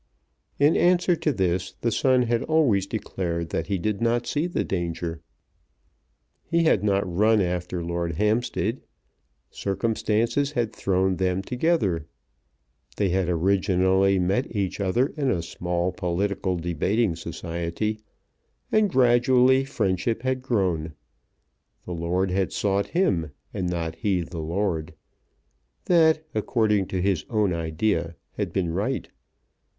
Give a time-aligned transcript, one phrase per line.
[0.57, 4.63] In answer to this the son had always declared that he did not see the
[4.63, 5.21] danger.
[6.43, 8.81] He had not run after Lord Hampstead.
[9.51, 12.07] Circumstances had thrown them together.
[12.97, 17.99] They had originally met each other in a small political debating society,
[18.71, 20.93] and gradually friendship had grown.
[21.85, 24.95] The lord had sought him, and not he the lord.
[25.85, 29.07] That, according to his own idea, had been right.